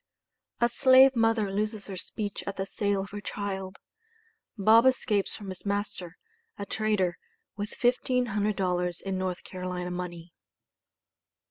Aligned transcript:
A 0.59 0.67
SLAVE 0.67 1.15
MOTHER 1.15 1.51
LOSES 1.51 1.85
HER 1.85 1.95
SPEECH 1.95 2.43
AT 2.47 2.57
THE 2.57 2.65
SALE 2.65 3.01
OF 3.01 3.11
HER 3.11 3.21
CHILD 3.21 3.77
BOB 4.57 4.87
ESCAPES 4.87 5.35
FROM 5.35 5.49
HIS 5.49 5.63
MASTER, 5.63 6.17
A 6.57 6.65
TRADER, 6.65 7.19
WITH 7.55 7.77
$1500 7.79 9.01
IN 9.03 9.17
NORTH 9.19 9.43
CAROLINA 9.43 9.91
MONEY. 9.91 10.33